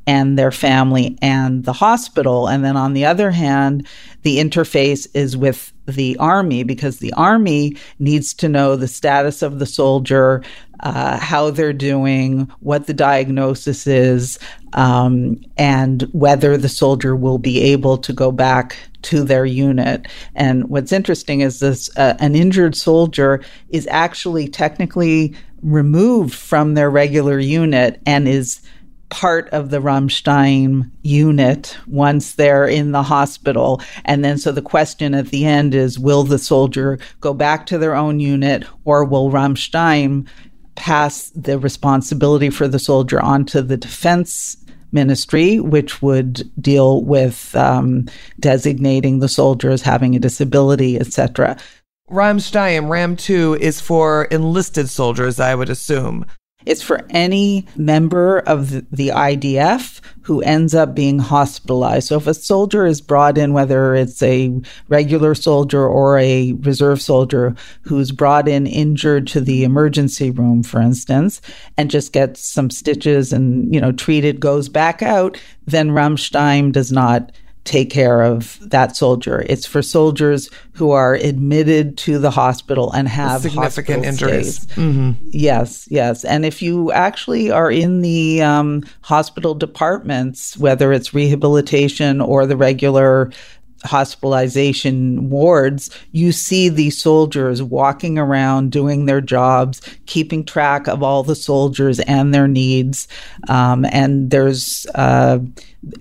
and 0.07 0.37
their 0.37 0.51
family 0.51 1.17
and 1.19 1.65
the 1.65 1.73
hospital. 1.73 2.47
And 2.47 2.63
then 2.63 2.77
on 2.77 2.93
the 2.93 3.05
other 3.05 3.31
hand, 3.31 3.87
the 4.21 4.37
interface 4.37 5.07
is 5.15 5.35
with 5.35 5.73
the 5.87 6.15
army 6.17 6.61
because 6.63 6.99
the 6.99 7.13
army 7.13 7.75
needs 7.97 8.33
to 8.35 8.47
know 8.47 8.75
the 8.75 8.87
status 8.87 9.41
of 9.41 9.57
the 9.57 9.65
soldier, 9.65 10.43
uh, 10.81 11.17
how 11.17 11.49
they're 11.49 11.73
doing, 11.73 12.51
what 12.59 12.85
the 12.85 12.93
diagnosis 12.93 13.87
is, 13.87 14.37
um, 14.75 15.41
and 15.57 16.03
whether 16.11 16.57
the 16.57 16.69
soldier 16.69 17.15
will 17.15 17.37
be 17.37 17.61
able 17.61 17.97
to 17.97 18.13
go 18.13 18.31
back 18.31 18.77
to 19.03 19.23
their 19.23 19.45
unit. 19.45 20.07
And 20.35 20.69
what's 20.69 20.91
interesting 20.91 21.41
is 21.41 21.59
this 21.59 21.89
uh, 21.97 22.15
an 22.19 22.35
injured 22.35 22.75
soldier 22.75 23.41
is 23.69 23.87
actually 23.87 24.47
technically 24.47 25.33
removed 25.61 26.35
from 26.35 26.73
their 26.73 26.89
regular 26.89 27.39
unit 27.39 28.01
and 28.05 28.27
is 28.27 28.61
part 29.09 29.47
of 29.49 29.69
the 29.69 29.79
Ram 29.79 30.09
Shtayim 30.09 30.91
unit 31.03 31.77
once 31.87 32.33
they're 32.33 32.67
in 32.67 32.91
the 32.91 33.03
hospital. 33.03 33.81
And 34.03 34.25
then, 34.25 34.37
so 34.37 34.51
the 34.51 34.61
question 34.61 35.13
at 35.13 35.27
the 35.27 35.45
end 35.45 35.73
is 35.73 35.97
will 35.97 36.23
the 36.23 36.39
soldier 36.39 36.99
go 37.21 37.33
back 37.33 37.65
to 37.67 37.77
their 37.77 37.95
own 37.95 38.19
unit 38.19 38.65
or 38.83 39.05
will 39.05 39.31
Ram 39.31 39.55
Shtayim 39.55 40.27
pass 40.75 41.29
the 41.29 41.57
responsibility 41.57 42.49
for 42.49 42.67
the 42.67 42.79
soldier 42.79 43.21
onto 43.21 43.61
the 43.61 43.77
defense 43.77 44.57
ministry, 44.91 45.59
which 45.59 46.01
would 46.01 46.49
deal 46.61 47.03
with 47.03 47.55
um, 47.55 48.07
designating 48.39 49.19
the 49.19 49.29
soldier 49.29 49.69
as 49.69 49.81
having 49.81 50.15
a 50.15 50.19
disability, 50.19 50.99
etc. 50.99 51.57
Ram 52.09 52.37
Shtayim, 52.37 52.89
Ram 52.89 53.15
2 53.15 53.57
is 53.59 53.81
for 53.81 54.25
enlisted 54.25 54.89
soldiers, 54.89 55.39
I 55.39 55.55
would 55.55 55.69
assume. 55.69 56.25
It's 56.65 56.81
for 56.81 57.05
any 57.09 57.65
member 57.75 58.39
of 58.39 58.69
the 58.91 59.09
IDF 59.09 60.01
who 60.21 60.41
ends 60.41 60.73
up 60.73 60.95
being 60.95 61.19
hospitalized. 61.19 62.07
So 62.07 62.17
if 62.17 62.25
a 62.25 62.33
soldier 62.33 62.85
is 62.85 62.99
brought 62.99 63.37
in, 63.37 63.53
whether 63.53 63.93
it's 63.93 64.23
a 64.23 64.59
regular 64.87 65.35
soldier 65.35 65.85
or 65.87 66.17
a 66.17 66.53
reserve 66.61 67.01
soldier 67.01 67.55
who's 67.81 68.11
brought 68.11 68.47
in 68.47 68.65
injured 68.65 69.27
to 69.27 69.41
the 69.41 69.63
emergency 69.63 70.31
room, 70.31 70.63
for 70.63 70.81
instance, 70.81 71.41
and 71.77 71.91
just 71.91 72.11
gets 72.11 72.43
some 72.43 72.71
stitches 72.71 73.31
and, 73.31 73.73
you 73.73 73.79
know, 73.79 73.91
treated, 73.91 74.39
goes 74.39 74.67
back 74.67 75.03
out, 75.03 75.39
then 75.67 75.91
Ram 75.91 76.15
Shtayim 76.15 76.71
does 76.71 76.91
not 76.91 77.31
take 77.65 77.89
care 77.89 78.21
of 78.21 78.57
that 78.61 78.95
soldier. 78.95 79.43
It's 79.49 79.65
for 79.65 79.81
soldiers 79.81 80.49
who 80.73 80.91
are 80.91 81.15
admitted 81.15 81.97
to 81.97 82.19
the 82.19 82.29
hospital 82.29 82.91
and 82.93 83.07
have 83.07 83.41
significant 83.41 84.05
injuries. 84.05 84.65
Mm-hmm. 84.67 85.13
Yes, 85.31 85.87
yes. 85.89 86.23
And 86.23 86.45
if 86.45 86.61
you 86.61 86.91
actually 86.91 87.49
are 87.49 87.71
in 87.71 88.01
the 88.01 88.41
um, 88.41 88.83
hospital 89.01 89.55
departments, 89.55 90.55
whether 90.57 90.93
it's 90.93 91.13
rehabilitation 91.13 92.21
or 92.21 92.45
the 92.45 92.55
regular 92.55 93.31
hospitalization 93.85 95.29
wards, 95.29 95.89
you 96.11 96.31
see 96.31 96.69
these 96.69 97.01
soldiers 97.01 97.61
walking 97.61 98.17
around 98.17 98.71
doing 98.71 99.05
their 99.05 99.21
jobs, 99.21 99.81
keeping 100.05 100.43
track 100.43 100.87
of 100.87 101.03
all 101.03 101.23
the 101.23 101.35
soldiers 101.35 101.99
and 102.01 102.33
their 102.33 102.47
needs. 102.47 103.07
Um, 103.47 103.85
and 103.85 104.31
there's 104.31 104.85
uh, 104.95 105.39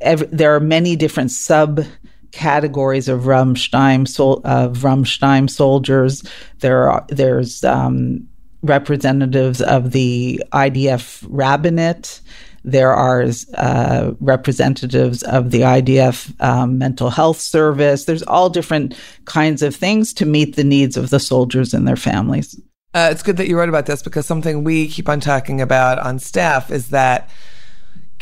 ev- 0.00 0.30
there 0.30 0.54
are 0.54 0.60
many 0.60 0.96
different 0.96 1.30
sub 1.30 1.84
categories 2.32 3.08
of 3.08 3.26
Ram 3.26 3.54
Shtayim 3.54 4.08
sol- 4.08 4.40
of 4.44 4.82
Ram 4.82 5.04
Shtayim 5.04 5.48
soldiers. 5.48 6.24
There 6.60 6.90
are 6.90 7.04
there's 7.08 7.62
um, 7.64 8.26
representatives 8.62 9.60
of 9.60 9.92
the 9.92 10.42
IDF 10.52 11.24
rabbinate. 11.28 12.20
There 12.64 12.92
are 12.92 13.26
uh, 13.54 14.12
representatives 14.20 15.22
of 15.24 15.50
the 15.50 15.60
IDF 15.60 16.40
um, 16.42 16.78
mental 16.78 17.10
health 17.10 17.38
service. 17.38 18.06
There's 18.06 18.22
all 18.22 18.48
different 18.48 18.94
kinds 19.26 19.62
of 19.62 19.76
things 19.76 20.12
to 20.14 20.26
meet 20.26 20.56
the 20.56 20.64
needs 20.64 20.96
of 20.96 21.10
the 21.10 21.20
soldiers 21.20 21.74
and 21.74 21.86
their 21.86 21.96
families. 21.96 22.58
Uh, 22.94 23.08
it's 23.10 23.22
good 23.22 23.36
that 23.36 23.48
you 23.48 23.58
wrote 23.58 23.68
about 23.68 23.86
this 23.86 24.02
because 24.02 24.24
something 24.24 24.64
we 24.64 24.88
keep 24.88 25.08
on 25.08 25.20
talking 25.20 25.60
about 25.60 25.98
on 25.98 26.18
staff 26.18 26.70
is 26.70 26.90
that 26.90 27.28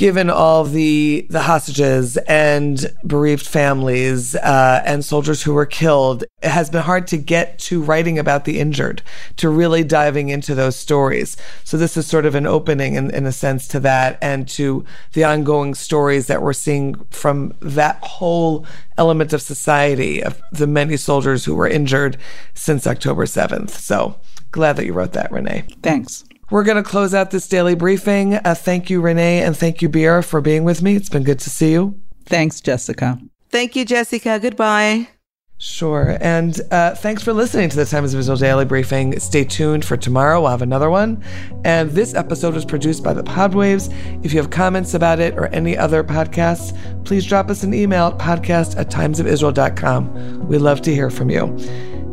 given 0.03 0.29
all 0.29 0.65
the 0.65 1.25
the 1.31 1.43
hostages 1.43 2.17
and 2.27 2.93
bereaved 3.07 3.47
families 3.47 4.35
uh, 4.35 4.83
and 4.85 5.05
soldiers 5.05 5.45
who 5.45 5.55
were 5.55 5.65
killed, 5.65 6.25
it 6.43 6.51
has 6.51 6.69
been 6.69 6.83
hard 6.83 7.07
to 7.07 7.17
get 7.17 7.57
to 7.57 7.81
writing 7.81 8.19
about 8.19 8.45
the 8.45 8.59
injured, 8.59 9.01
to 9.37 9.49
really 9.49 9.85
diving 9.85 10.29
into 10.29 10.57
those 10.57 10.75
stories. 10.75 11.37
So 11.63 11.77
this 11.77 11.97
is 11.97 12.05
sort 12.05 12.27
of 12.27 12.35
an 12.35 12.49
opening 12.49 12.95
in, 12.95 13.15
in 13.15 13.27
a 13.27 13.31
sense 13.31 13.69
to 13.69 13.79
that 13.79 14.19
and 14.21 14.49
to 14.49 14.85
the 15.13 15.23
ongoing 15.23 15.73
stories 15.73 16.27
that 16.27 16.43
we're 16.43 16.53
seeing 16.53 16.97
from 17.11 17.55
that 17.61 18.03
whole 18.03 18.67
element 18.99 19.33
of 19.33 19.41
society 19.41 20.21
of 20.21 20.43
the 20.51 20.67
many 20.67 20.97
soldiers 20.97 21.45
who 21.45 21.55
were 21.55 21.69
injured 21.69 22.17
since 22.55 22.89
October 22.89 23.25
7th. 23.25 23.71
So 23.71 24.17
glad 24.51 24.75
that 24.79 24.85
you 24.85 24.95
wrote 24.95 25.13
that, 25.13 25.31
Renee. 25.31 25.63
Thanks. 25.81 26.25
We're 26.53 26.65
going 26.65 26.77
to 26.77 26.89
close 26.89 27.15
out 27.15 27.31
this 27.31 27.49
daily 27.49 27.75
briefing. 27.75 28.35
Uh, 28.35 28.55
thank 28.55 28.91
you, 28.91 29.01
Renee, 29.01 29.43
and 29.43 29.57
thank 29.57 29.81
you, 29.81 29.89
Bira, 29.89 30.23
for 30.23 30.43
being 30.43 30.65
with 30.65 30.83
me. 30.83 30.95
It's 30.95 31.09
been 31.09 31.25
good 31.25 31.39
to 31.41 31.49
see 31.49 31.73
you. 31.73 31.99
Thanks, 32.27 32.61
Jessica. 32.61 33.19
Thank 33.49 33.75
you, 33.75 33.87
Jessica. 33.87 34.39
Goodbye. 34.39 35.09
Sure. 35.57 36.19
And 36.21 36.61
uh, 36.71 36.95
thanks 36.95 37.23
for 37.23 37.33
listening 37.33 37.71
to 37.71 37.77
the 37.77 37.87
Times 37.87 38.13
of 38.13 38.21
Israel 38.21 38.37
Daily 38.37 38.65
Briefing. 38.67 39.19
Stay 39.19 39.45
tuned 39.45 39.83
for 39.83 39.97
tomorrow. 39.97 40.43
We'll 40.43 40.51
have 40.51 40.61
another 40.61 40.91
one. 40.91 41.25
And 41.65 41.91
this 41.93 42.13
episode 42.15 42.53
was 42.53 42.67
produced 42.67 43.03
by 43.03 43.15
the 43.15 43.23
Podwaves. 43.23 43.91
If 44.23 44.35
you 44.35 44.41
have 44.41 44.51
comments 44.51 44.93
about 44.93 45.21
it 45.21 45.33
or 45.39 45.47
any 45.55 45.79
other 45.79 46.05
podcasts, 46.05 46.77
please 47.07 47.25
drop 47.25 47.49
us 47.49 47.63
an 47.63 47.73
email 47.73 48.09
at 48.09 48.19
podcast 48.19 48.77
at 48.77 48.91
timesofisrael.com. 48.91 50.49
We 50.49 50.59
love 50.59 50.83
to 50.83 50.95
hear 50.95 51.09
from 51.09 51.31
you. 51.31 51.57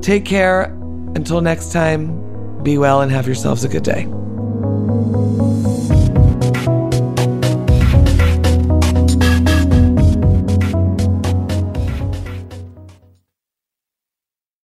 Take 0.02 0.24
care. 0.24 0.74
Until 1.16 1.42
next 1.42 1.74
time, 1.74 2.64
be 2.64 2.78
well 2.78 3.02
and 3.02 3.12
have 3.12 3.26
yourselves 3.26 3.66
a 3.66 3.68
good 3.68 3.84
day. 3.84 4.08
Thank 4.90 5.94
you. 5.94 5.99